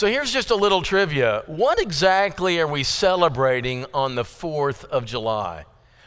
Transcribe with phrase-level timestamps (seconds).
[0.00, 1.42] So here's just a little trivia.
[1.44, 5.66] What exactly are we celebrating on the 4th of July?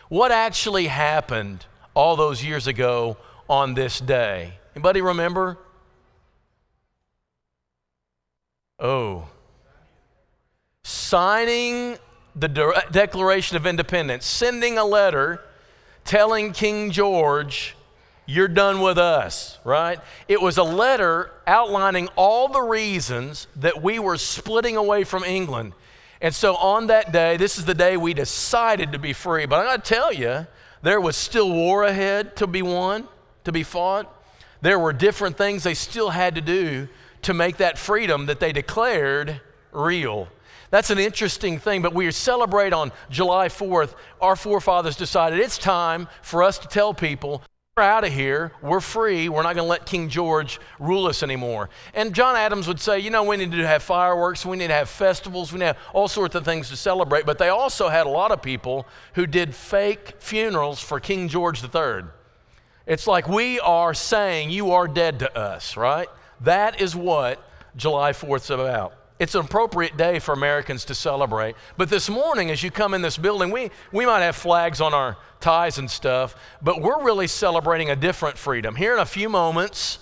[0.09, 3.17] What actually happened all those years ago
[3.47, 4.53] on this day?
[4.75, 5.59] Anybody remember?
[8.79, 9.27] Oh.
[10.83, 11.99] Signing
[12.35, 15.39] the De- Declaration of Independence, sending a letter
[16.03, 17.75] telling King George
[18.25, 19.99] you're done with us, right?
[20.27, 25.73] It was a letter outlining all the reasons that we were splitting away from England.
[26.21, 29.45] And so on that day, this is the day we decided to be free.
[29.45, 30.47] But I gotta tell you,
[30.81, 33.07] there was still war ahead to be won,
[33.43, 34.09] to be fought.
[34.61, 36.87] There were different things they still had to do
[37.23, 39.41] to make that freedom that they declared
[39.73, 40.29] real.
[40.69, 43.93] That's an interesting thing, but we celebrate on July 4th.
[44.21, 47.43] Our forefathers decided it's time for us to tell people
[47.75, 48.51] we're out of here.
[48.61, 49.29] We're free.
[49.29, 51.71] We're not going to let King George rule us anymore.
[51.95, 54.75] And John Adams would say, you know, we need to have fireworks, we need to
[54.75, 57.25] have festivals, we need to have all sorts of things to celebrate.
[57.25, 61.63] But they also had a lot of people who did fake funerals for King George
[61.63, 62.03] III.
[62.85, 66.09] It's like we are saying you are dead to us, right?
[66.41, 67.43] That is what
[67.75, 68.93] July 4th is about.
[69.19, 71.55] It's an appropriate day for Americans to celebrate.
[71.77, 74.93] But this morning, as you come in this building, we, we might have flags on
[74.93, 78.75] our ties and stuff, but we're really celebrating a different freedom.
[78.75, 79.99] Here in a few moments,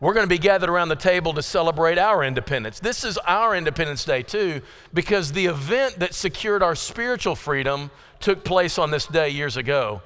[0.00, 2.78] we're going to be gathered around the table to celebrate our independence.
[2.78, 4.62] This is our Independence Day, too,
[4.94, 7.90] because the event that secured our spiritual freedom
[8.20, 10.00] took place on this day years ago.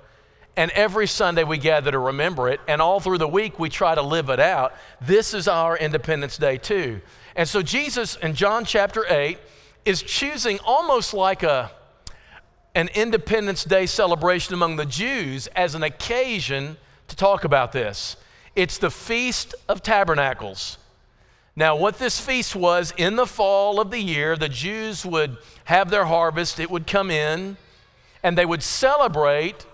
[0.56, 3.94] And every Sunday we gather to remember it, and all through the week we try
[3.94, 4.74] to live it out.
[5.00, 7.00] This is our Independence Day, too.
[7.34, 9.38] And so Jesus in John chapter 8
[9.84, 11.70] is choosing almost like a,
[12.74, 16.76] an Independence Day celebration among the Jews as an occasion
[17.08, 18.16] to talk about this.
[18.54, 20.78] It's the Feast of Tabernacles.
[21.54, 25.90] Now, what this feast was in the fall of the year, the Jews would have
[25.90, 27.58] their harvest, it would come in,
[28.22, 29.66] and they would celebrate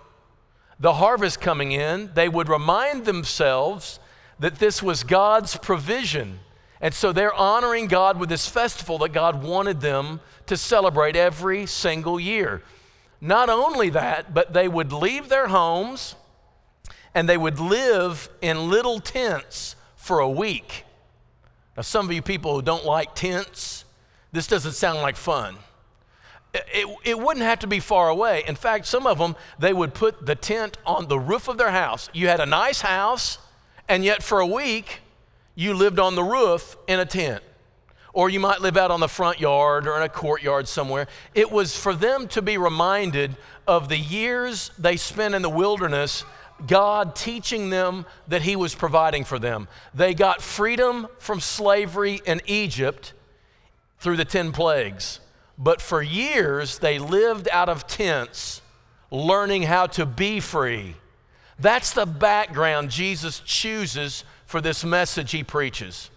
[0.80, 2.10] the harvest coming in.
[2.14, 4.00] They would remind themselves
[4.40, 6.40] that this was God's provision
[6.80, 11.66] and so they're honoring God with this festival that God wanted them to celebrate every
[11.66, 12.62] single year.
[13.20, 16.14] Not only that, but they would leave their homes
[17.14, 20.84] and they would live in little tents for a week.
[21.76, 23.84] Now, some of you people who don't like tents,
[24.32, 25.56] this doesn't sound like fun.
[26.54, 28.44] It, it wouldn't have to be far away.
[28.46, 31.70] In fact, some of them, they would put the tent on the roof of their
[31.70, 32.08] house.
[32.12, 33.38] You had a nice house,
[33.88, 35.00] and yet for a week,
[35.58, 37.42] you lived on the roof in a tent.
[38.12, 41.08] Or you might live out on the front yard or in a courtyard somewhere.
[41.34, 43.36] It was for them to be reminded
[43.66, 46.24] of the years they spent in the wilderness,
[46.64, 49.66] God teaching them that He was providing for them.
[49.92, 53.12] They got freedom from slavery in Egypt
[53.98, 55.18] through the 10 plagues.
[55.58, 58.62] But for years, they lived out of tents,
[59.10, 60.94] learning how to be free.
[61.58, 66.10] That's the background Jesus chooses for this message he preaches.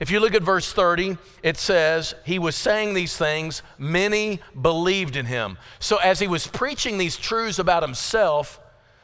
[0.00, 5.16] If you look at verse 30, it says, He was saying these things, many believed
[5.16, 5.56] in him.
[5.78, 8.60] So, as he was preaching these truths about himself,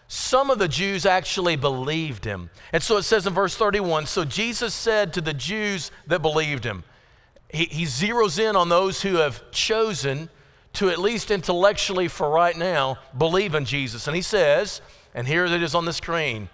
[0.09, 2.51] some of the Jews actually believed him.
[2.71, 6.65] And so it says in verse 31 So Jesus said to the Jews that believed
[6.65, 6.85] him,
[7.51, 10.29] he, he zeroes in on those who have chosen
[10.75, 14.07] to, at least intellectually for right now, believe in Jesus.
[14.07, 14.83] And he says,
[15.15, 16.51] and here it is on the screen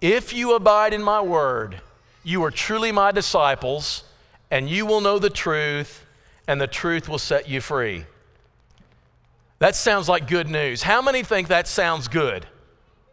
[0.00, 1.80] if you abide in my word,
[2.22, 4.04] you are truly my disciples,
[4.50, 6.04] and you will know the truth,
[6.46, 8.04] and the truth will set you free.
[9.58, 10.82] That sounds like good news.
[10.82, 12.46] How many think that sounds good?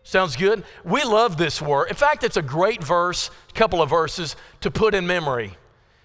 [0.04, 0.64] Sounds good?
[0.84, 1.90] We love this word.
[1.90, 5.54] In fact, it's a great verse, a couple of verses to put in memory.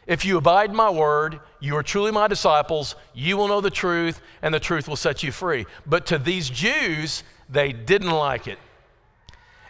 [0.06, 4.22] If you abide my word, you are truly my disciples, you will know the truth,
[4.40, 5.66] and the truth will set you free.
[5.84, 8.58] But to these Jews, they didn't like it.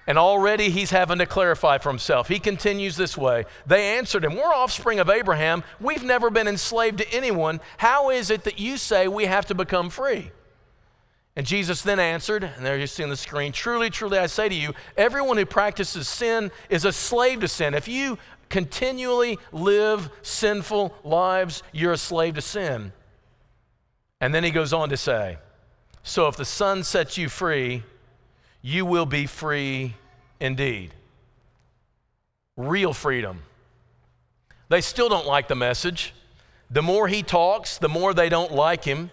[0.09, 2.29] And already he's having to clarify for himself.
[2.29, 3.45] He continues this way.
[3.67, 5.63] They answered him, We're offspring of Abraham.
[5.79, 7.61] We've never been enslaved to anyone.
[7.77, 10.31] How is it that you say we have to become free?
[11.37, 14.49] And Jesus then answered, and there you see on the screen Truly, truly, I say
[14.49, 17.75] to you, everyone who practices sin is a slave to sin.
[17.75, 18.19] If you
[18.49, 22.93] continually live sinful lives, you're a slave to sin.
[24.22, 25.37] And then he goes on to say,
[26.03, 27.84] So if the Son sets you free,
[28.63, 29.95] you will be free
[30.41, 30.93] indeed.
[32.57, 33.43] Real freedom.
[34.69, 36.13] They still don't like the message.
[36.71, 39.10] The more he talks, the more they don't like him.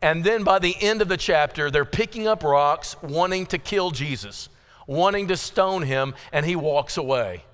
[0.00, 3.90] And then by the end of the chapter, they're picking up rocks, wanting to kill
[3.90, 4.48] Jesus,
[4.86, 7.44] wanting to stone him, and he walks away.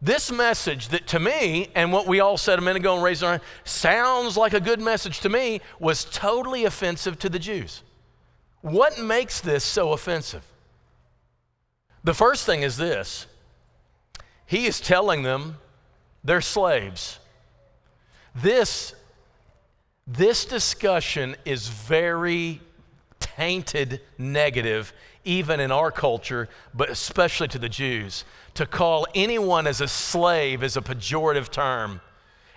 [0.00, 3.24] This message that to me, and what we all said a minute ago and raised
[3.24, 7.82] our hand, sounds like a good message to me, was totally offensive to the Jews.
[8.60, 10.44] What makes this so offensive?
[12.04, 13.26] The first thing is this
[14.46, 15.56] He is telling them
[16.24, 17.18] they're slaves.
[18.34, 18.94] This,
[20.06, 22.60] this discussion is very
[23.18, 24.92] tainted negative,
[25.24, 28.24] even in our culture, but especially to the Jews.
[28.54, 32.00] To call anyone as a slave is a pejorative term.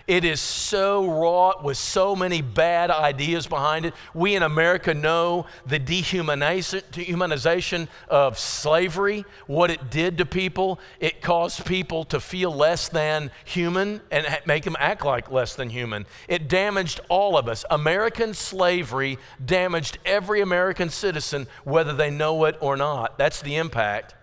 [0.06, 3.94] It is so wrought with so many bad ideas behind it.
[4.14, 10.80] We in America know the dehumanization of slavery, what it did to people.
[11.00, 15.70] It caused people to feel less than human and make them act like less than
[15.70, 16.06] human.
[16.28, 17.64] It damaged all of us.
[17.70, 23.18] American slavery damaged every American citizen, whether they know it or not.
[23.18, 24.14] That's the impact.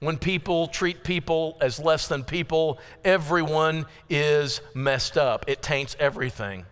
[0.00, 5.44] When people treat people as less than people, everyone is messed up.
[5.46, 6.64] It taints everything.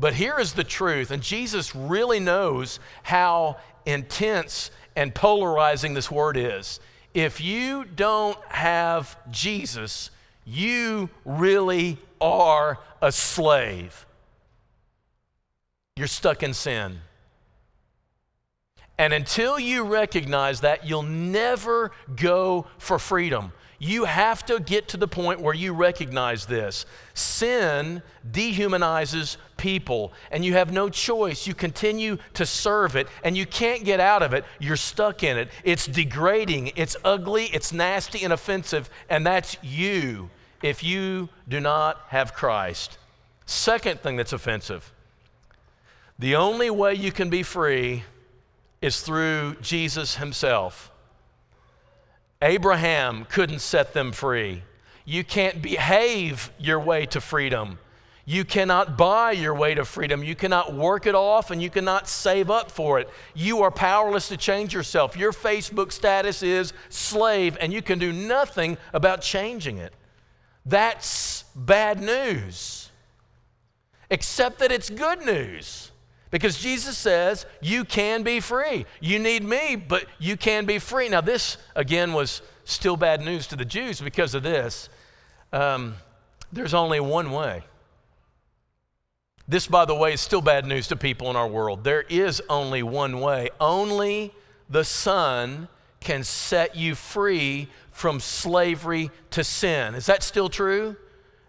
[0.00, 6.36] But here is the truth, and Jesus really knows how intense and polarizing this word
[6.36, 6.80] is.
[7.14, 10.10] If you don't have Jesus,
[10.46, 14.06] you really are a slave.
[15.96, 17.00] You're stuck in sin.
[18.98, 23.52] And until you recognize that, you'll never go for freedom.
[23.78, 26.86] You have to get to the point where you recognize this.
[27.14, 28.00] Sin
[28.30, 31.48] dehumanizes people, and you have no choice.
[31.48, 34.44] You continue to serve it, and you can't get out of it.
[34.60, 35.48] You're stuck in it.
[35.64, 40.30] It's degrading, it's ugly, it's nasty and offensive, and that's you
[40.62, 42.98] if you do not have Christ.
[43.46, 44.92] Second thing that's offensive
[46.18, 48.04] the only way you can be free
[48.82, 50.90] is through Jesus himself.
[52.42, 54.64] Abraham couldn't set them free.
[55.04, 57.78] You can't behave your way to freedom.
[58.24, 60.24] You cannot buy your way to freedom.
[60.24, 63.08] You cannot work it off and you cannot save up for it.
[63.34, 65.16] You are powerless to change yourself.
[65.16, 69.92] Your Facebook status is slave and you can do nothing about changing it.
[70.66, 72.90] That's bad news.
[74.10, 75.91] Except that it's good news.
[76.32, 78.86] Because Jesus says, You can be free.
[79.00, 81.08] You need me, but you can be free.
[81.08, 84.88] Now, this, again, was still bad news to the Jews because of this.
[85.52, 85.94] Um,
[86.50, 87.62] there's only one way.
[89.46, 91.84] This, by the way, is still bad news to people in our world.
[91.84, 93.50] There is only one way.
[93.60, 94.32] Only
[94.70, 95.68] the Son
[96.00, 99.94] can set you free from slavery to sin.
[99.94, 100.96] Is that still true?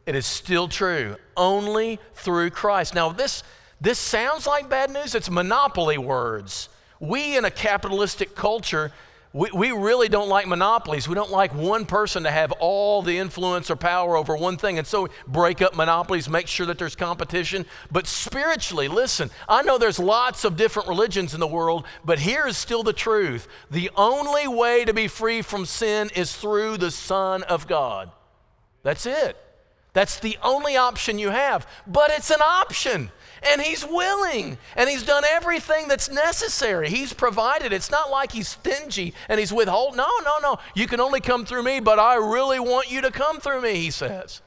[0.06, 1.16] It is still true.
[1.38, 2.94] Only through Christ.
[2.94, 3.44] Now, this
[3.84, 5.14] this sounds like bad news.
[5.14, 6.70] It's monopoly words.
[7.02, 8.94] We in a capitalistic culture,
[9.34, 11.10] we, we really don't like monopolies.
[11.10, 14.78] We don't like one person to have all the influence or power over one thing.
[14.78, 17.66] And so break up monopolies, make sure that there's competition.
[17.92, 22.48] But spiritually, listen, I know there's lots of different religions in the world, but here
[22.48, 23.50] is still the truth.
[23.70, 28.12] The only way to be free from sin is through the Son of God.
[28.82, 29.36] That's it.
[29.92, 31.68] That's the only option you have.
[31.86, 33.12] But it's an option
[33.46, 36.90] and he's willing and he's done everything that's necessary.
[36.90, 37.74] He's provided.
[37.74, 39.96] It's not like he's stingy and he's withhold.
[39.96, 40.60] No, no, no.
[40.76, 43.76] You can only come through me, but I really want you to come through me,
[43.76, 44.42] he says.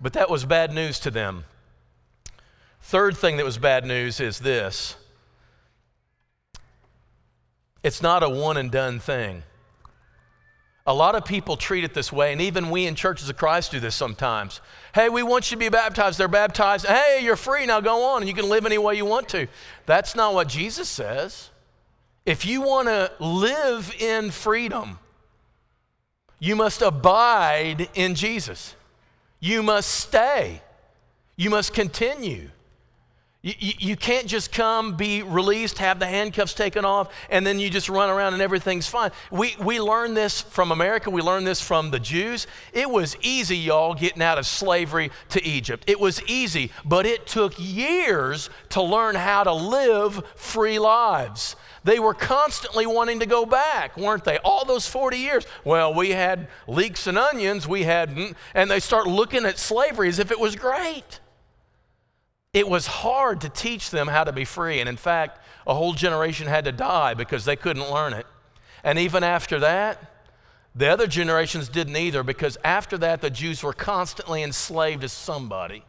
[0.00, 1.44] But that was bad news to them.
[2.80, 4.96] Third thing that was bad news is this
[7.82, 9.42] it's not a one and done thing.
[10.90, 13.70] A lot of people treat it this way, and even we in churches of Christ
[13.70, 14.60] do this sometimes.
[14.92, 16.18] Hey, we want you to be baptized.
[16.18, 16.84] They're baptized.
[16.84, 17.64] Hey, you're free.
[17.64, 19.46] Now go on, and you can live any way you want to.
[19.86, 21.50] That's not what Jesus says.
[22.26, 24.98] If you want to live in freedom,
[26.40, 28.74] you must abide in Jesus.
[29.38, 30.60] You must stay.
[31.36, 32.50] You must continue.
[33.42, 37.70] You, you, can't just come, be released, have the handcuffs taken off, and then you
[37.70, 39.12] just run around and everything's fine.
[39.30, 41.08] We, we learned this from America.
[41.08, 42.46] We learned this from the Jews.
[42.74, 45.84] It was easy, y'all, getting out of slavery to Egypt.
[45.86, 51.56] It was easy, but it took years to learn how to live free lives.
[51.82, 54.36] They were constantly wanting to go back, weren't they?
[54.44, 55.46] All those 40 years.
[55.64, 60.08] Well, we had leeks and onions, we had, mm, and they start looking at slavery
[60.08, 61.19] as if it was great.
[62.52, 64.80] It was hard to teach them how to be free.
[64.80, 68.26] And in fact, a whole generation had to die because they couldn't learn it.
[68.82, 70.10] And even after that,
[70.74, 75.84] the other generations didn't either because after that, the Jews were constantly enslaved to somebody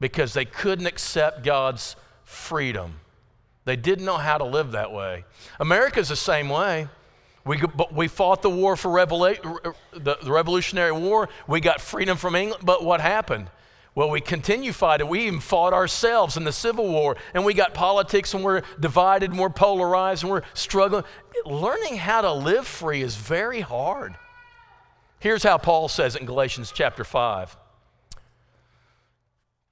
[0.00, 3.00] because they couldn't accept God's freedom.
[3.64, 5.24] They didn't know how to live that way.
[5.58, 6.88] America's the same way.
[7.44, 7.60] We,
[7.92, 11.28] we fought the war for revela- the, the Revolutionary War.
[11.46, 13.50] We got freedom from England, but what happened?
[13.98, 15.08] Well, we continue fighting.
[15.08, 19.30] We even fought ourselves in the Civil War, and we got politics, and we're divided,
[19.30, 21.02] and we're polarized, and we're struggling.
[21.44, 24.14] Learning how to live free is very hard.
[25.18, 27.56] Here's how Paul says it in Galatians chapter 5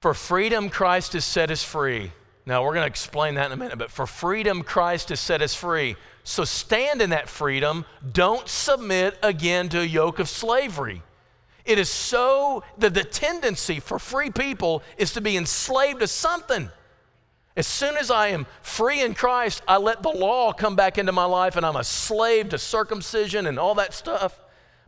[0.01, 2.11] For freedom, Christ has set us free.
[2.45, 5.41] Now, we're going to explain that in a minute, but for freedom, Christ has set
[5.41, 5.95] us free.
[6.25, 7.85] So stand in that freedom.
[8.11, 11.01] Don't submit again to a yoke of slavery.
[11.67, 16.71] It is so that the tendency for free people is to be enslaved to something.
[17.57, 21.11] As soon as I am free in Christ, I let the law come back into
[21.11, 24.39] my life and I'm a slave to circumcision and all that stuff.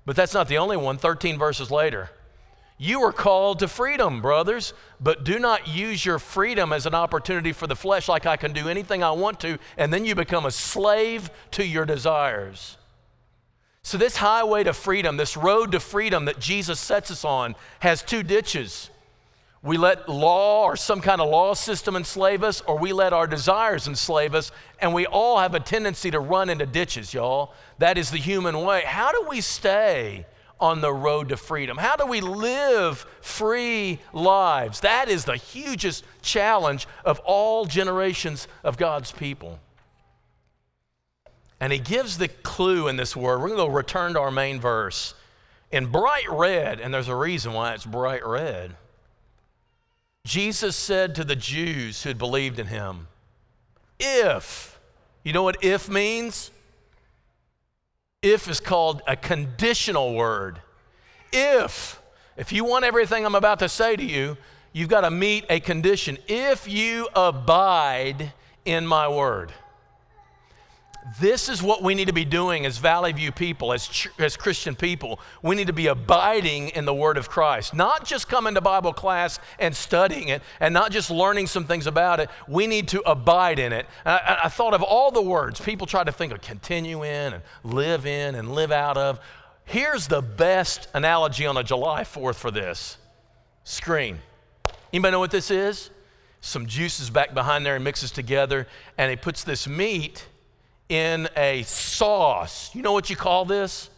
[0.05, 2.11] But that's not the only one, 13 verses later.
[2.77, 7.51] You are called to freedom, brothers, but do not use your freedom as an opportunity
[7.51, 10.45] for the flesh like I can do anything I want to, and then you become
[10.45, 12.77] a slave to your desires.
[13.81, 18.01] So, this highway to freedom, this road to freedom that Jesus sets us on, has
[18.01, 18.89] two ditches.
[19.61, 23.27] We let law or some kind of law system enslave us, or we let our
[23.27, 27.53] desires enslave us, and we all have a tendency to run into ditches, y'all.
[27.77, 28.83] That is the human way.
[28.85, 30.25] How do we stay
[30.61, 31.77] on the road to freedom?
[31.77, 34.79] How do we live free lives?
[34.81, 39.59] That is the hugest challenge of all generations of God's people.
[41.59, 43.39] And he gives the clue in this word.
[43.41, 45.13] We're going to go return to our main verse.
[45.71, 48.75] In bright red, and there's a reason why it's bright red,
[50.25, 53.07] Jesus said to the Jews who had believed in him,
[53.99, 54.79] If,
[55.23, 56.51] you know what if means?
[58.21, 60.61] If is called a conditional word.
[61.31, 62.01] If,
[62.35, 64.37] if you want everything I'm about to say to you,
[64.73, 66.17] you've got to meet a condition.
[66.27, 68.33] If you abide
[68.65, 69.51] in my word.
[71.19, 74.75] This is what we need to be doing as Valley View people, as, as Christian
[74.75, 75.19] people.
[75.41, 78.91] We need to be abiding in the Word of Christ, not just coming to Bible
[78.91, 82.29] class and studying it and not just learning some things about it.
[82.49, 83.87] We need to abide in it.
[84.05, 87.43] I, I thought of all the words people try to think of continue in and
[87.63, 89.21] live in and live out of.
[89.63, 92.97] Here's the best analogy on a July 4th for this
[93.63, 94.19] screen.
[94.91, 95.91] Anybody know what this is?
[96.41, 100.27] Some juices back behind there and mixes together, and he puts this meat
[100.89, 102.73] in a sauce.
[102.73, 103.89] You know what you call this?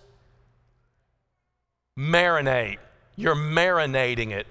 [1.98, 2.78] Marinate.
[3.16, 4.48] You're marinating it.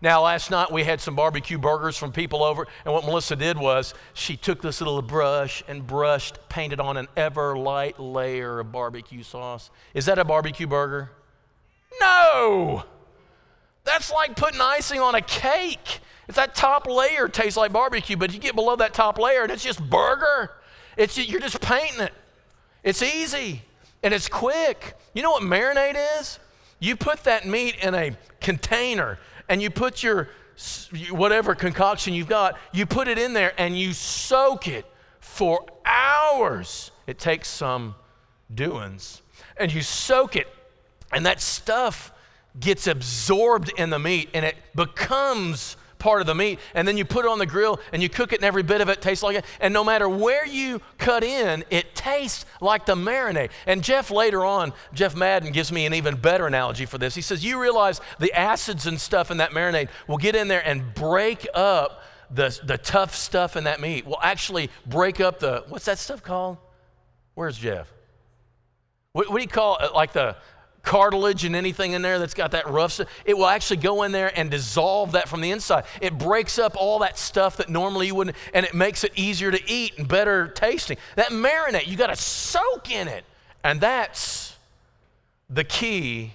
[0.00, 3.56] Now, last night we had some barbecue burgers from people over, and what Melissa did
[3.56, 8.70] was she took this little brush and brushed, painted on an ever light layer of
[8.70, 9.70] barbecue sauce.
[9.94, 11.10] Is that a barbecue burger?
[12.00, 12.84] No!
[13.84, 16.00] That's like putting icing on a cake.
[16.28, 19.52] If that top layer tastes like barbecue, but you get below that top layer and
[19.52, 20.50] it's just burger.
[20.96, 22.12] It's, you're just painting it.
[22.82, 23.62] It's easy
[24.02, 24.94] and it's quick.
[25.14, 26.38] You know what marinade is?
[26.78, 30.28] You put that meat in a container and you put your
[31.10, 34.86] whatever concoction you've got, you put it in there and you soak it
[35.20, 36.90] for hours.
[37.06, 37.94] It takes some
[38.54, 39.22] doings.
[39.56, 40.48] And you soak it,
[41.12, 42.12] and that stuff
[42.58, 47.04] gets absorbed in the meat and it becomes part of the meat, and then you
[47.06, 49.22] put it on the grill and you cook it, and every bit of it tastes
[49.22, 49.44] like it.
[49.58, 53.48] And no matter where you cut in, it tastes like the marinade.
[53.66, 57.14] And Jeff later on, Jeff Madden gives me an even better analogy for this.
[57.14, 60.60] He says, You realize the acids and stuff in that marinade will get in there
[60.66, 64.04] and break up the, the tough stuff in that meat.
[64.04, 66.58] Will actually break up the, what's that stuff called?
[67.32, 67.90] Where's Jeff?
[69.12, 69.94] What, what do you call it?
[69.94, 70.36] Like the,
[70.84, 74.12] cartilage and anything in there that's got that rough stuff, it will actually go in
[74.12, 75.84] there and dissolve that from the inside.
[76.00, 79.50] It breaks up all that stuff that normally you wouldn't, and it makes it easier
[79.50, 80.98] to eat and better tasting.
[81.16, 83.24] That marinade, you got to soak in it.
[83.64, 84.56] And that's
[85.48, 86.32] the key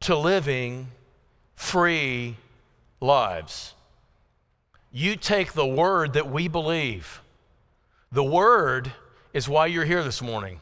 [0.00, 0.88] to living
[1.54, 2.36] free
[3.00, 3.74] lives.
[4.90, 7.20] You take the word that we believe.
[8.12, 8.92] The word
[9.32, 10.60] is why you're here this morning.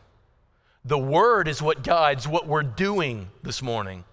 [0.85, 4.05] The Word is what guides what we're doing this morning.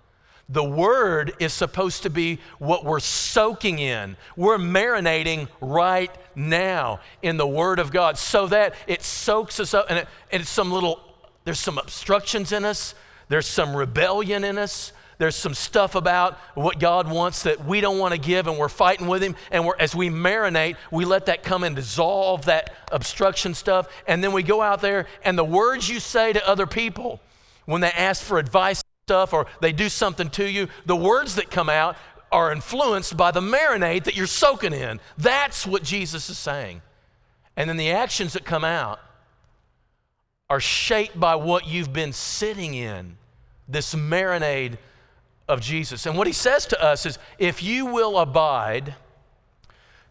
[0.47, 4.17] The Word is supposed to be what we're soaking in.
[4.35, 9.87] We're marinating right now in the Word of God so that it soaks us up
[9.89, 11.01] and, it, and it's some little,
[11.43, 12.95] there's some obstructions in us,
[13.29, 17.99] there's some rebellion in us, there's some stuff about what God wants that we don't
[17.99, 19.35] want to give, and we're fighting with Him.
[19.51, 23.89] And as we marinate, we let that come and dissolve that obstruction stuff.
[24.07, 27.19] And then we go out there, and the words you say to other people
[27.65, 31.51] when they ask for advice stuff or they do something to you, the words that
[31.51, 31.97] come out
[32.31, 35.01] are influenced by the marinade that you're soaking in.
[35.17, 36.81] That's what Jesus is saying.
[37.57, 38.99] And then the actions that come out
[40.49, 43.17] are shaped by what you've been sitting in,
[43.67, 44.77] this marinade
[45.49, 46.05] of Jesus.
[46.05, 48.95] And what he says to us is if you will abide,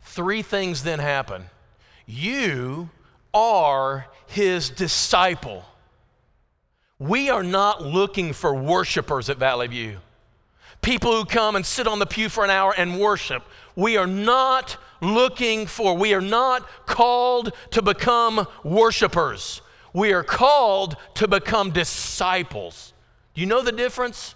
[0.02, 1.44] three things then happen.
[2.06, 2.90] You
[3.32, 5.64] are his disciple.
[6.98, 9.98] We are not looking for worshipers at Valley View.
[10.82, 13.44] People who come and sit on the pew for an hour and worship.
[13.76, 19.62] We are not looking for, we are not called to become worshipers.
[19.92, 22.92] We are called to become disciples.
[23.34, 24.34] Do you know the difference?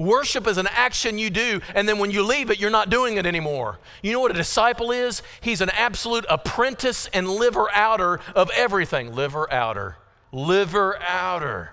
[0.00, 3.18] Worship is an action you do, and then when you leave it, you're not doing
[3.18, 3.78] it anymore.
[4.02, 5.22] You know what a disciple is?
[5.42, 9.14] He's an absolute apprentice and liver outer of everything.
[9.14, 9.98] Liver outer.
[10.32, 11.72] Liver outer.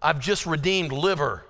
[0.00, 1.44] I've just redeemed liver.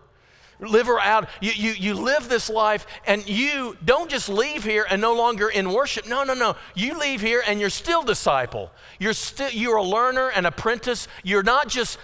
[0.59, 1.29] Liver out.
[1.41, 5.49] You, you, you live this life and you don't just leave here and no longer
[5.49, 6.09] in worship.
[6.09, 6.57] No, no, no.
[6.75, 8.73] You leave here and you're still disciple.
[8.99, 11.07] You're still you're a learner, an apprentice.
[11.23, 11.97] You're not just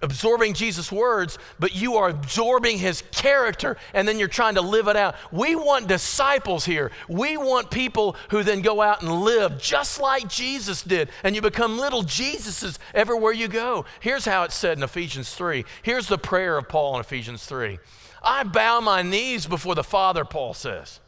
[0.00, 4.86] absorbing Jesus' words, but you are absorbing his character and then you're trying to live
[4.88, 5.16] it out.
[5.32, 6.92] We want disciples here.
[7.08, 11.42] We want people who then go out and live just like Jesus did, and you
[11.42, 13.84] become little Jesuses everywhere you go.
[14.00, 15.64] Here's how it's said in Ephesians 3.
[15.82, 17.78] Here's the prayer of Paul in Ephesians 3.
[18.22, 21.00] I bow my knees before the Father, Paul says,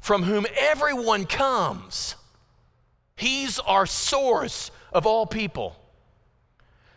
[0.00, 2.16] from whom everyone comes.
[3.16, 5.76] He's our source of all people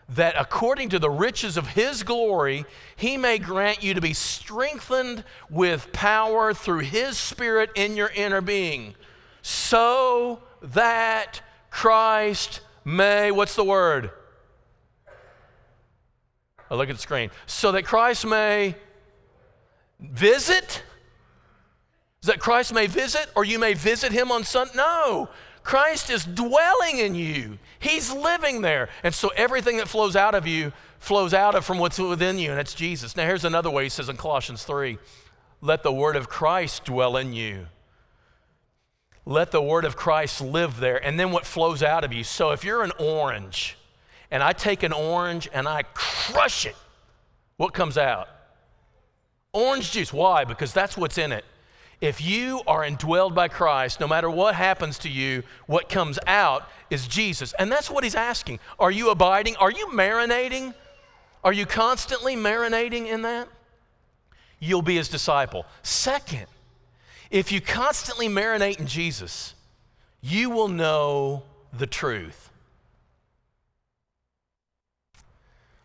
[0.10, 5.24] that according to the riches of his glory, he may grant you to be strengthened
[5.50, 8.96] with power through his spirit in your inner being,
[9.42, 14.12] so that Christ may, what's the word?
[16.70, 17.30] Oh, look at the screen.
[17.46, 18.76] So that Christ may
[20.00, 20.84] visit?
[22.22, 24.74] Is that Christ may visit or you may visit him on Sunday?
[24.76, 25.30] No.
[25.66, 27.58] Christ is dwelling in you.
[27.80, 28.88] He's living there.
[29.04, 32.52] And so everything that flows out of you flows out of from what's within you,
[32.52, 33.18] and it's Jesus.
[33.18, 35.00] Now, here's another way he says in Colossians 3
[35.62, 37.66] let the word of Christ dwell in you.
[39.26, 41.04] Let the word of Christ live there.
[41.04, 42.24] And then what flows out of you.
[42.24, 43.76] So if you're an orange,
[44.30, 46.76] and I take an orange and I crush it,
[47.58, 48.28] what comes out?
[49.52, 50.14] Orange juice.
[50.14, 50.44] Why?
[50.44, 51.44] Because that's what's in it.
[52.02, 56.70] If you are indwelled by Christ, no matter what happens to you, what comes out
[56.90, 57.54] is Jesus.
[57.58, 58.60] And that's what he's asking.
[58.80, 59.56] Are you abiding?
[59.58, 60.74] Are you marinating?
[61.44, 63.48] Are you constantly marinating in that?
[64.60, 65.66] You'll be his disciple.
[65.84, 66.48] Second,
[67.32, 69.54] if you constantly marinate in Jesus,
[70.22, 72.50] you will know the truth.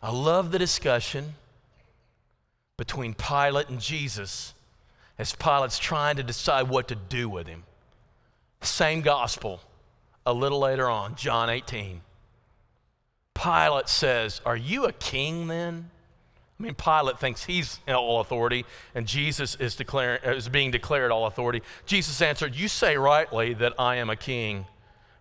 [0.03, 1.35] I love the discussion
[2.77, 4.55] between Pilate and Jesus
[5.21, 7.63] as Pilate's trying to decide what to do with him.
[8.63, 9.61] Same gospel
[10.25, 12.01] a little later on, John 18.
[13.35, 15.91] Pilate says, Are you a king then?
[16.59, 21.27] I mean, Pilate thinks he's all authority, and Jesus is, declaring, is being declared all
[21.27, 21.61] authority.
[21.85, 24.65] Jesus answered, You say rightly that I am a king.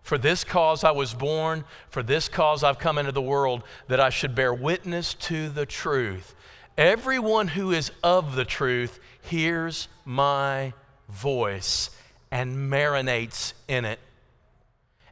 [0.02, 4.00] For this cause I was born, for this cause I've come into the world, that
[4.00, 6.34] I should bear witness to the truth.
[6.78, 10.72] Everyone who is of the truth hears my
[11.08, 11.90] voice
[12.30, 13.98] and marinates in it.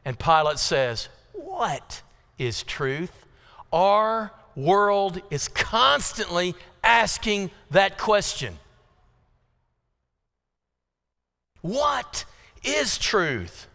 [0.05, 2.01] And Pilate says, What
[2.37, 3.25] is truth?
[3.71, 8.57] Our world is constantly asking that question.
[11.61, 12.25] What
[12.63, 13.67] is truth?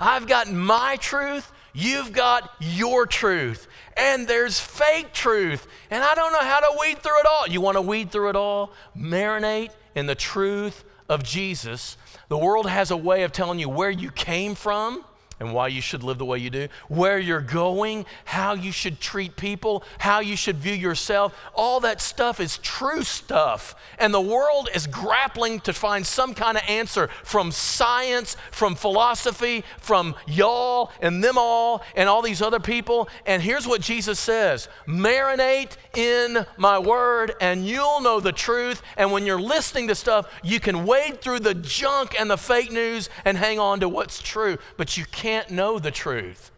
[0.00, 6.32] I've got my truth, you've got your truth, and there's fake truth, and I don't
[6.32, 7.46] know how to weed through it all.
[7.46, 8.72] You want to weed through it all?
[8.96, 11.96] Marinate in the truth of Jesus.
[12.28, 15.04] The world has a way of telling you where you came from
[15.40, 19.00] and why you should live the way you do, where you're going, how you should
[19.00, 21.34] treat people, how you should view yourself.
[21.54, 23.74] All that stuff is true stuff.
[23.98, 29.64] And the world is grappling to find some kind of answer from science, from philosophy,
[29.78, 33.08] from y'all and them all and all these other people.
[33.26, 38.82] And here's what Jesus says marinate in my word, and you'll know the truth.
[38.96, 42.72] And when you're listening to stuff, you can wade through the junk and the fake
[42.72, 44.58] news and hang on to what's true.
[44.76, 46.50] But you can't can't know the truth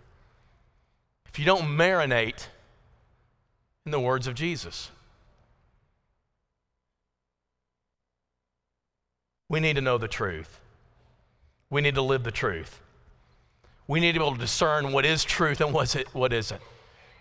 [1.29, 2.47] if you don't marinate
[3.85, 4.93] in the words of Jesus.
[9.49, 10.61] We need to know the truth.
[11.69, 12.79] We need to live the truth.
[13.89, 16.63] We need to be able to discern what is truth and what's it, what isn't.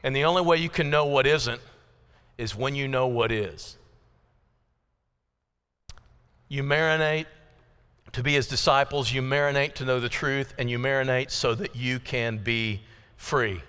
[0.03, 1.62] And the only way you can know what isn't
[2.38, 3.75] is when you know what is.
[6.47, 7.25] You marinate
[8.13, 11.76] to be his disciples, you marinate to know the truth, and you marinate so that
[11.76, 12.82] you can be
[13.17, 13.62] free.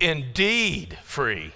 [0.00, 1.52] indeed free.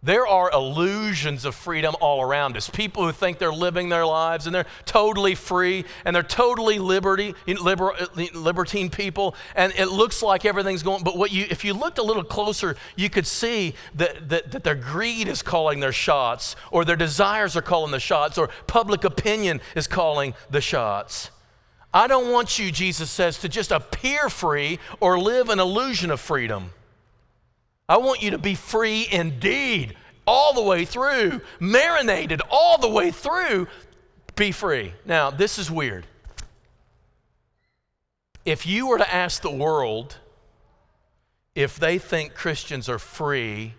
[0.00, 2.70] There are illusions of freedom all around us.
[2.70, 7.34] People who think they're living their lives and they're totally free and they're totally liberty,
[7.60, 7.92] liber,
[8.32, 11.02] libertine people, and it looks like everything's going.
[11.02, 14.62] But what you, if you looked a little closer, you could see that, that, that
[14.62, 19.02] their greed is calling their shots, or their desires are calling the shots, or public
[19.02, 21.32] opinion is calling the shots.
[21.92, 26.20] I don't want you, Jesus says, to just appear free or live an illusion of
[26.20, 26.70] freedom.
[27.88, 29.96] I want you to be free indeed,
[30.26, 33.66] all the way through, marinated all the way through.
[34.36, 34.92] Be free.
[35.06, 36.06] Now, this is weird.
[38.44, 40.16] If you were to ask the world
[41.54, 43.74] if they think Christians are free,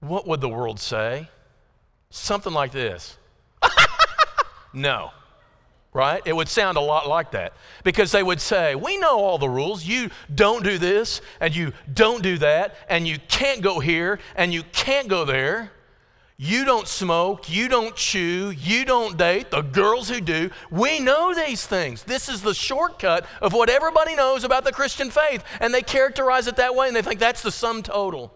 [0.00, 1.28] what would the world say?
[2.10, 3.18] Something like this
[4.72, 5.10] No
[5.92, 6.22] right?
[6.24, 7.52] It would sound a lot like that
[7.84, 9.84] because they would say, We know all the rules.
[9.84, 14.52] You don't do this, and you don't do that, and you can't go here, and
[14.52, 15.72] you can't go there.
[16.38, 20.50] You don't smoke, you don't chew, you don't date, the girls who do.
[20.72, 22.02] We know these things.
[22.02, 26.48] This is the shortcut of what everybody knows about the Christian faith, and they characterize
[26.48, 28.34] it that way, and they think that's the sum total.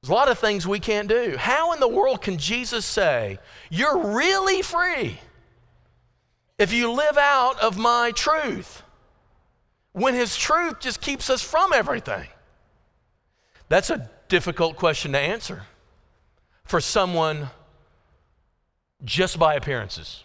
[0.00, 1.36] There's a lot of things we can't do.
[1.36, 5.18] How in the world can Jesus say, You're really free?
[6.58, 8.82] If you live out of my truth
[9.92, 12.28] when his truth just keeps us from everything?
[13.68, 15.62] That's a difficult question to answer
[16.64, 17.50] for someone
[19.04, 20.24] just by appearances.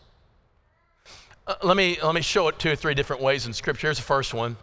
[1.46, 3.88] Uh, let, me, let me show it two or three different ways in Scripture.
[3.88, 4.58] Here's the first one.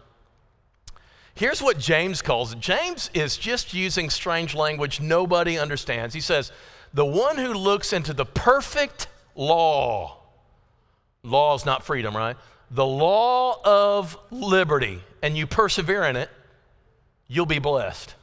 [1.33, 2.59] Here's what James calls it.
[2.59, 6.13] James is just using strange language nobody understands.
[6.13, 6.51] He says,
[6.93, 10.20] The one who looks into the perfect law
[11.23, 12.35] Law is not freedom, right?
[12.71, 16.29] The law of liberty, and you persevere in it,
[17.27, 18.15] you'll be blessed.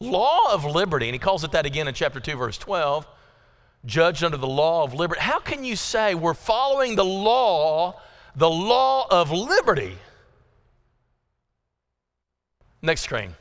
[0.00, 3.06] Law of liberty, and he calls it that again in chapter 2, verse 12,
[3.84, 5.20] judged under the law of liberty.
[5.20, 8.00] How can you say we're following the law,
[8.36, 9.98] the law of liberty?
[12.80, 13.34] Next screen.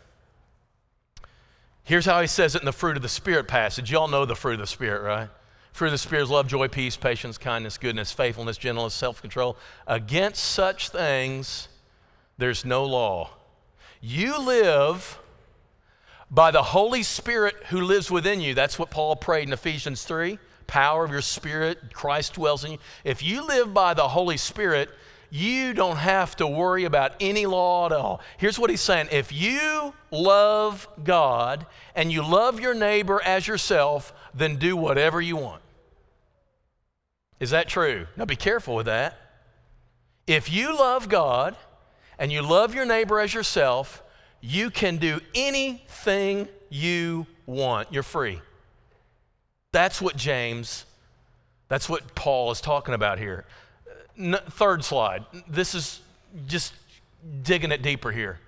[1.83, 3.91] Here's how he says it in the fruit of the Spirit passage.
[3.91, 5.29] Y'all know the fruit of the Spirit, right?
[5.85, 9.57] Of the Spirit is love, joy, peace, patience, kindness, goodness, faithfulness, gentleness, self control.
[9.85, 11.67] Against such things,
[12.39, 13.29] there's no law.
[14.01, 15.19] You live
[16.31, 18.55] by the Holy Spirit who lives within you.
[18.55, 20.39] That's what Paul prayed in Ephesians 3.
[20.65, 22.77] Power of your Spirit, Christ dwells in you.
[23.03, 24.89] If you live by the Holy Spirit,
[25.29, 28.21] you don't have to worry about any law at all.
[28.37, 34.11] Here's what he's saying if you love God and you love your neighbor as yourself,
[34.33, 35.61] then do whatever you want.
[37.39, 38.07] Is that true?
[38.15, 39.19] Now be careful with that.
[40.25, 41.55] If you love God
[42.19, 44.03] and you love your neighbor as yourself,
[44.41, 47.93] you can do anything you want.
[47.93, 48.41] You're free.
[49.71, 50.85] That's what James,
[51.69, 53.45] that's what Paul is talking about here.
[54.49, 55.25] Third slide.
[55.47, 56.01] This is
[56.47, 56.73] just
[57.43, 58.39] digging it deeper here.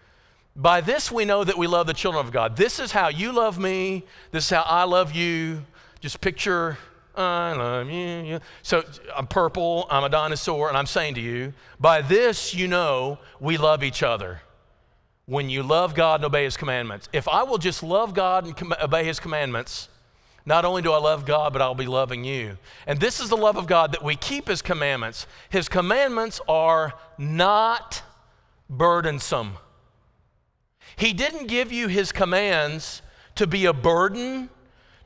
[0.56, 2.58] By this we know that we love the children of God.
[2.58, 4.04] This is how you love me.
[4.32, 5.63] This is how I love you.
[6.02, 6.78] Just picture
[7.15, 8.39] I love you.
[8.62, 8.84] So
[9.15, 13.58] I'm purple, I'm a dinosaur, and I'm saying to you, by this you know we
[13.58, 14.41] love each other.
[15.26, 17.08] When you love God and obey His commandments.
[17.13, 19.89] If I will just love God and com- obey His commandments,
[20.45, 22.58] not only do I love God, but I'll be loving you.
[22.88, 25.28] And this is the love of God that we keep His commandments.
[25.50, 28.02] His commandments are not
[28.67, 29.58] burdensome.
[30.95, 33.04] He didn't give you His commands
[33.36, 34.50] to be a burden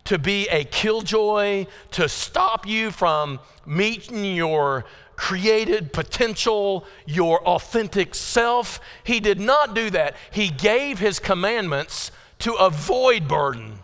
[0.05, 4.85] to be a killjoy, to stop you from meeting your
[5.15, 8.79] created potential, your authentic self.
[9.03, 10.15] He did not do that.
[10.31, 13.79] He gave his commandments to avoid burden,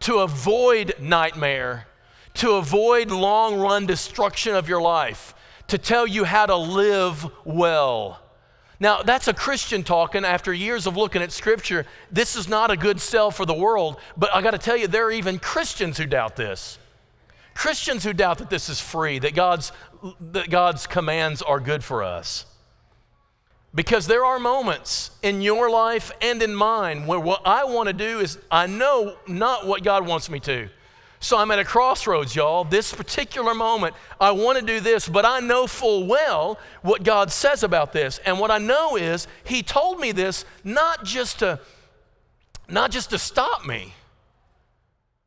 [0.00, 1.86] to avoid nightmare,
[2.34, 5.34] to avoid long run destruction of your life,
[5.68, 8.20] to tell you how to live well.
[8.80, 11.86] Now, that's a Christian talking after years of looking at Scripture.
[12.10, 14.88] This is not a good sell for the world, but I got to tell you,
[14.88, 16.78] there are even Christians who doubt this.
[17.54, 19.70] Christians who doubt that this is free, that God's,
[20.20, 22.46] that God's commands are good for us.
[23.72, 27.92] Because there are moments in your life and in mine where what I want to
[27.92, 30.68] do is I know not what God wants me to.
[31.24, 32.64] So I'm at a crossroads, y'all.
[32.64, 37.32] This particular moment, I want to do this, but I know full well what God
[37.32, 38.20] says about this.
[38.26, 41.60] And what I know is He told me this not just to,
[42.68, 43.94] not just to stop me,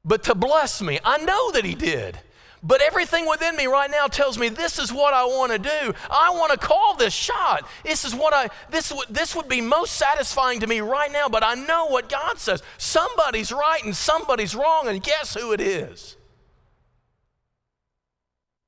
[0.05, 0.99] but to bless me.
[1.03, 2.19] I know that He did.
[2.63, 5.93] But everything within me right now tells me this is what I want to do.
[6.09, 7.67] I want to call this shot.
[7.83, 11.29] This is what I this would this would be most satisfying to me right now,
[11.29, 12.63] but I know what God says.
[12.77, 16.17] Somebody's right and somebody's wrong, and guess who it is?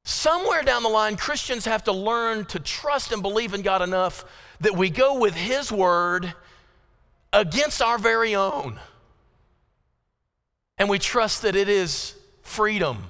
[0.05, 4.23] Somewhere down the line, Christians have to learn to trust and believe in God enough
[4.59, 6.33] that we go with His word
[7.33, 8.79] against our very own.
[10.77, 13.09] And we trust that it is freedom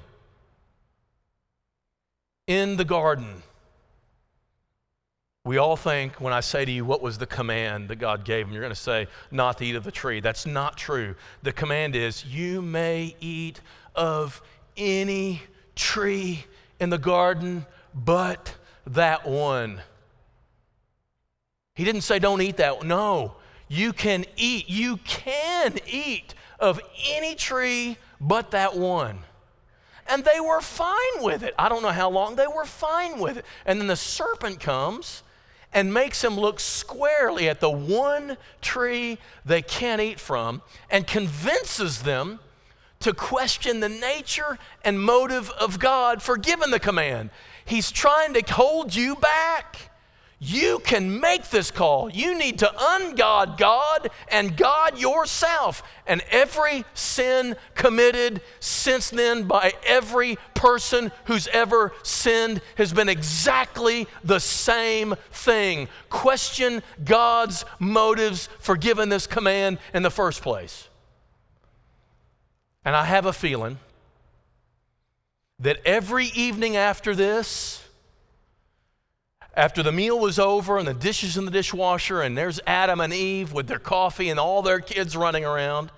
[2.50, 3.44] in the garden.
[5.44, 8.44] We all think when I say to you, what was the command that God gave
[8.44, 8.52] him?
[8.52, 10.18] You're going to say, not to eat of the tree.
[10.18, 11.14] That's not true.
[11.44, 13.60] The command is, you may eat
[13.94, 14.42] of
[14.76, 15.42] any
[15.76, 16.44] tree
[16.80, 18.52] in the garden but
[18.84, 19.80] that one.
[21.76, 22.78] He didn't say, don't eat that.
[22.78, 22.88] one.
[22.88, 23.36] No,
[23.68, 24.68] you can eat.
[24.68, 29.20] You can eat of any tree but that one.
[30.10, 31.54] And they were fine with it.
[31.58, 33.44] I don't know how long they were fine with it.
[33.64, 35.22] And then the serpent comes
[35.72, 42.02] and makes them look squarely at the one tree they can't eat from and convinces
[42.02, 42.40] them
[43.00, 47.30] to question the nature and motive of God for giving the command.
[47.64, 49.89] He's trying to hold you back.
[50.42, 52.08] You can make this call.
[52.10, 55.82] You need to ungod God and God yourself.
[56.06, 64.08] And every sin committed since then by every person who's ever sinned has been exactly
[64.24, 65.88] the same thing.
[66.08, 70.88] Question God's motives for giving this command in the first place.
[72.82, 73.78] And I have a feeling
[75.58, 77.79] that every evening after this,
[79.54, 83.12] after the meal was over and the dishes in the dishwasher, and there's Adam and
[83.12, 85.90] Eve with their coffee and all their kids running around,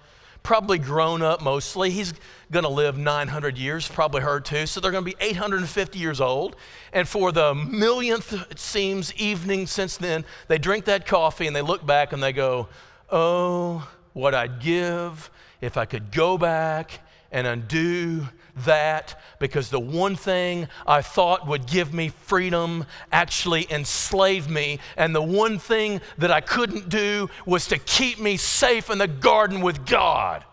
[0.43, 1.91] probably grown up mostly.
[1.91, 2.15] He's
[2.51, 4.67] going to live 900 years, probably her too.
[4.67, 6.57] So they're going to be 850 years old.
[6.93, 11.62] And for the millionth, it seems, evening since then, they drink that coffee and they
[11.62, 12.69] look back and they go,
[13.11, 18.29] Oh, what I'd give if I could go back and undo
[18.65, 24.79] that because the one thing I thought would give me freedom actually enslaved me.
[24.97, 29.09] And the one thing that I couldn't do was to keep me safe in the
[29.09, 30.45] garden with God.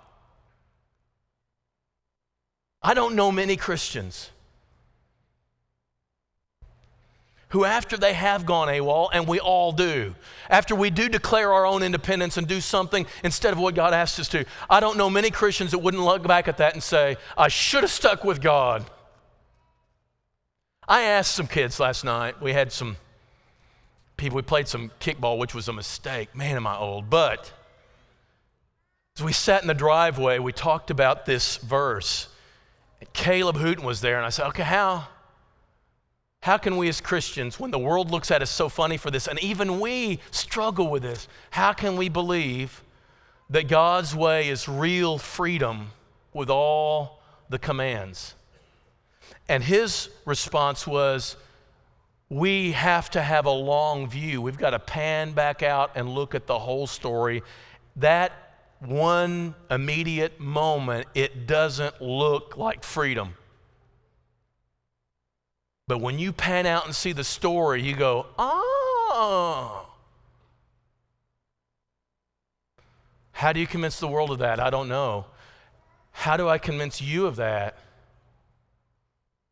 [2.81, 4.31] I don't know many Christians
[7.49, 10.13] who, after they have gone AWOL, and we all do,
[10.49, 14.19] after we do declare our own independence and do something instead of what God asked
[14.19, 17.17] us to, I don't know many Christians that wouldn't look back at that and say,
[17.37, 18.85] I should have stuck with God.
[20.87, 22.97] I asked some kids last night, we had some
[24.15, 26.35] people, we played some kickball, which was a mistake.
[26.35, 27.09] Man, am I old.
[27.09, 27.51] But
[29.17, 32.27] as we sat in the driveway, we talked about this verse.
[33.13, 35.07] Caleb Hooten was there, and I said, Okay, how?
[36.41, 39.27] How can we as Christians, when the world looks at us so funny for this,
[39.27, 42.81] and even we struggle with this, how can we believe
[43.49, 45.91] that God's way is real freedom
[46.33, 48.35] with all the commands?
[49.49, 51.35] And his response was,
[52.29, 54.41] we have to have a long view.
[54.41, 57.41] We've got to pan back out and look at the whole story.
[57.95, 58.31] That
[58.79, 63.33] one immediate moment, it doesn't look like freedom.
[65.89, 69.87] But when you pan out and see the story, you go, oh.
[73.31, 74.59] How do you convince the world of that?
[74.59, 75.25] I don't know.
[76.11, 77.79] How do I convince you of that?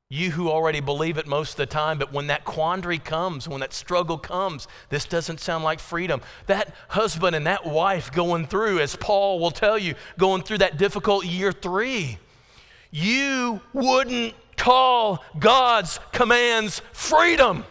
[0.09, 3.61] You who already believe it most of the time, but when that quandary comes, when
[3.61, 6.21] that struggle comes, this doesn't sound like freedom.
[6.45, 10.77] That husband and that wife going through, as Paul will tell you, going through that
[10.77, 12.19] difficult year three,
[12.91, 17.63] you wouldn't call God's commands freedom.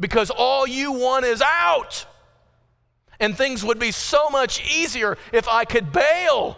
[0.00, 2.06] Because all you want is out.
[3.20, 6.56] And things would be so much easier if I could bail.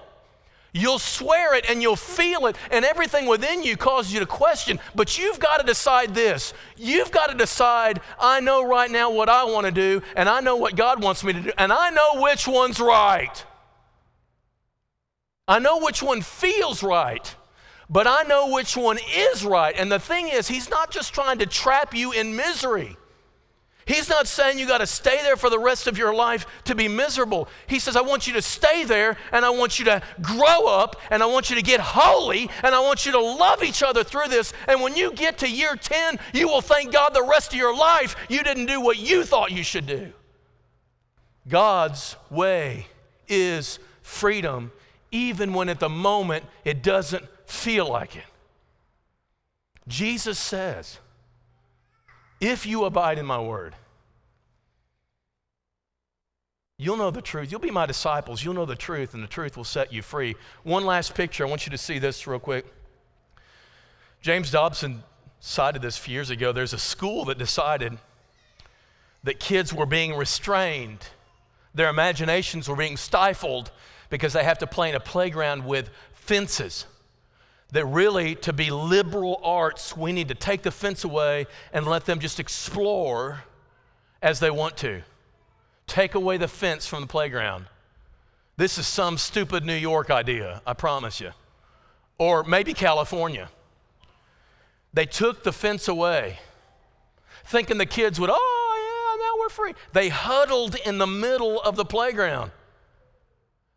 [0.73, 4.81] You'll swear it and you'll feel it, and everything within you causes you to question.
[4.95, 6.53] But you've got to decide this.
[6.77, 10.41] You've got to decide, I know right now what I want to do, and I
[10.41, 13.45] know what God wants me to do, and I know which one's right.
[15.47, 17.37] I know which one feels right
[17.89, 19.75] but I know which one is right.
[19.79, 22.97] And the thing is, he's not just trying to trap you in misery.
[23.87, 26.75] He's not saying you got to stay there for the rest of your life to
[26.75, 27.49] be miserable.
[27.67, 30.97] He says, I want you to stay there and I want you to grow up
[31.11, 34.03] and I want you to get holy and I want you to love each other
[34.03, 34.55] through this.
[34.69, 37.77] And when you get to year 10, you will thank God the rest of your
[37.77, 40.13] life you didn't do what you thought you should do.
[41.47, 42.87] God's way
[43.29, 44.73] is freedom,
[45.11, 48.25] even when at the moment it doesn't feel like it.
[49.87, 50.99] Jesus says,
[52.41, 53.75] If you abide in my word,
[56.77, 57.53] You'll know the truth.
[57.53, 58.45] You'll be my disciples.
[58.45, 60.35] You'll know the truth, and the truth will set you free.
[60.65, 61.47] One last picture.
[61.47, 62.67] I want you to see this real quick.
[64.21, 65.05] James Dobson
[65.39, 66.51] cited this a few years ago.
[66.51, 67.97] There's a school that decided
[69.23, 71.07] that kids were being restrained,
[71.75, 73.71] their imaginations were being stifled
[74.11, 76.87] because they have to play in a playground with fences.
[77.73, 82.05] That really, to be liberal arts, we need to take the fence away and let
[82.05, 83.45] them just explore
[84.23, 85.03] as they want to.
[85.87, 87.67] Take away the fence from the playground.
[88.57, 91.33] This is some stupid New York idea, I promise you.
[92.19, 93.51] Or maybe California.
[94.93, 96.39] They took the fence away,
[97.45, 99.75] thinking the kids would, oh, yeah, now we're free.
[99.93, 102.53] They huddled in the middle of the playground.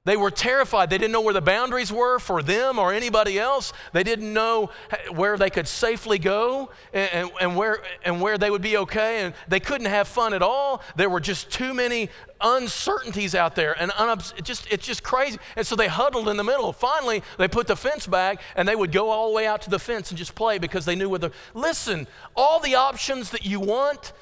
[0.08, 0.90] They were terrified.
[0.90, 3.74] They didn't know where the boundaries were for them or anybody else.
[3.92, 4.70] They didn't know
[5.12, 9.20] where they could safely go and, and, and, where, and where they would be okay.
[9.20, 10.82] And they couldn't have fun at all.
[10.96, 13.76] There were just too many uncertainties out there.
[13.78, 15.40] And unobs- it just, it's just crazy.
[15.58, 16.72] And so they huddled in the middle.
[16.72, 19.70] Finally, they put the fence back and they would go all the way out to
[19.70, 21.34] the fence and just play because they knew where the.
[21.54, 24.14] Listen, all the options that you want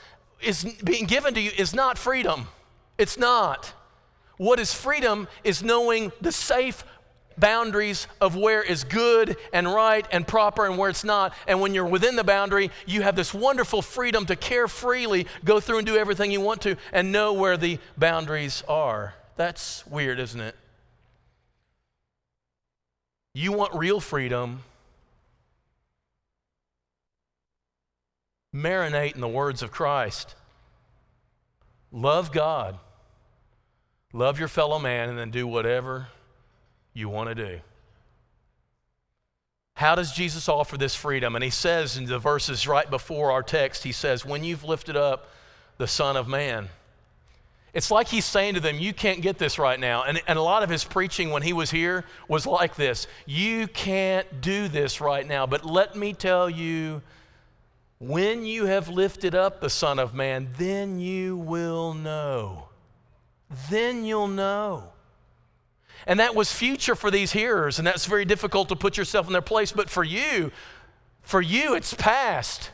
[0.41, 2.47] is being given to you is not freedom.
[2.97, 3.71] It's not.
[4.37, 6.83] What is freedom is knowing the safe
[7.37, 11.33] boundaries of where is good and right and proper and where it's not.
[11.47, 15.59] And when you're within the boundary, you have this wonderful freedom to care freely, go
[15.59, 19.13] through and do everything you want to, and know where the boundaries are.
[19.35, 20.55] That's weird, isn't it?
[23.33, 24.63] You want real freedom.
[28.55, 30.35] Marinate in the words of Christ.
[31.91, 32.79] Love God
[34.15, 36.07] Love your fellow man and then do whatever
[36.93, 37.59] you want to do.
[39.73, 41.35] How does Jesus offer this freedom?
[41.35, 44.95] And he says in the verses right before our text, he says, When you've lifted
[44.95, 45.27] up
[45.77, 46.69] the Son of Man.
[47.73, 50.03] It's like he's saying to them, You can't get this right now.
[50.03, 53.67] And, and a lot of his preaching when he was here was like this You
[53.67, 57.01] can't do this right now, but let me tell you,
[57.99, 62.69] when you have lifted up the Son of Man, then you will know
[63.69, 64.91] then you'll know.
[66.07, 69.33] And that was future for these hearers, and that's very difficult to put yourself in
[69.33, 69.71] their place.
[69.71, 70.51] But for you,
[71.21, 72.71] for you, it's past.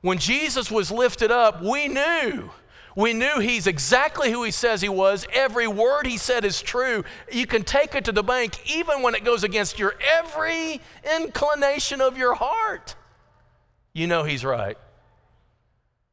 [0.00, 2.50] When Jesus was lifted up, we knew.
[2.94, 5.26] We knew he's exactly who he says he was.
[5.32, 7.04] Every word he said is true.
[7.32, 10.80] You can take it to the bank even when it goes against your every
[11.16, 12.94] inclination of your heart.
[13.94, 14.76] You know he's right.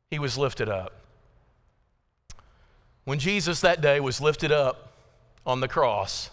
[0.09, 0.98] He was lifted up.
[3.09, 4.93] When Jesus that day was lifted up
[5.43, 6.29] on the cross,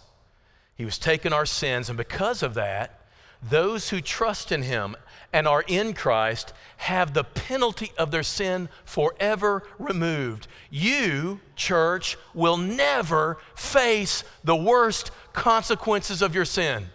[0.75, 3.01] he was taking our sins, and because of that,
[3.41, 4.95] those who trust in him
[5.33, 10.47] and are in Christ have the penalty of their sin forever removed.
[10.69, 16.89] You, church, will never face the worst consequences of your sin.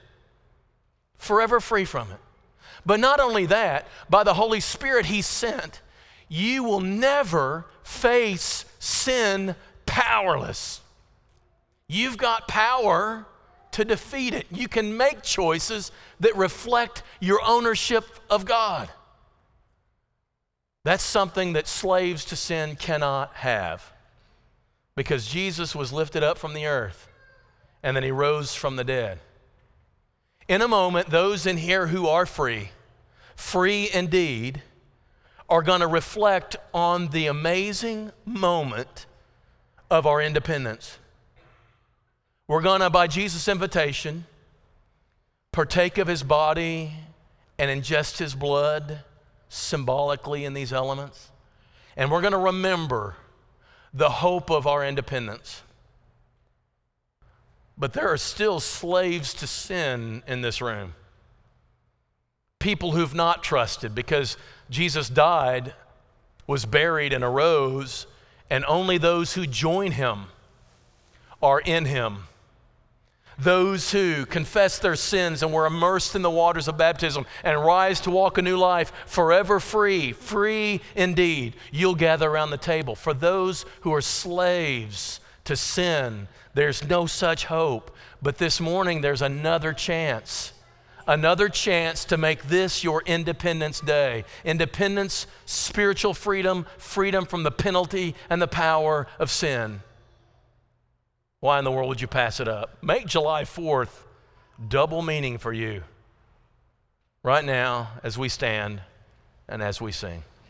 [1.19, 2.21] Forever free from it.
[2.87, 5.83] But not only that, by the Holy Spirit He sent,
[6.29, 10.81] you will never face sin powerless.
[11.89, 13.27] You've got power
[13.73, 14.47] to defeat it.
[14.51, 18.91] You can make choices that reflect your ownership of God.
[20.85, 23.93] That's something that slaves to sin cannot have
[24.95, 27.09] because Jesus was lifted up from the earth
[27.83, 29.19] and then he rose from the dead.
[30.49, 32.71] In a moment, those in here who are free,
[33.37, 34.63] free indeed,
[35.49, 39.07] are going to reflect on the amazing moment
[39.93, 40.99] of our independence.
[42.49, 44.25] We're going to, by Jesus' invitation,
[45.53, 46.95] partake of his body
[47.59, 49.01] and ingest his blood
[49.51, 51.31] symbolically in these elements.
[51.95, 53.17] And we're going to remember
[53.93, 55.61] the hope of our independence.
[57.77, 60.95] But there are still slaves to sin in this room.
[62.59, 64.39] People who've not trusted because
[64.71, 65.75] Jesus died,
[66.47, 68.07] was buried, and arose
[68.53, 70.27] and only those who join him
[71.43, 72.25] are in him.
[73.39, 77.99] Those who confess their sins and were immersed in the waters of baptism and rise
[78.03, 82.95] to walk a new life, forever free, free indeed, you'll gather around the table.
[82.95, 87.97] For those who are slaves to sin, there's no such hope.
[88.21, 90.53] But this morning, there's another chance
[91.07, 94.25] another chance to make this your Independence Day.
[94.45, 99.81] Independence, spiritual freedom, freedom from the penalty and the power of sin.
[101.41, 102.83] Why in the world would you pass it up?
[102.83, 104.05] Make July 4th
[104.69, 105.83] double meaning for you.
[107.23, 108.83] right now as we stand
[109.49, 110.25] and as we sing.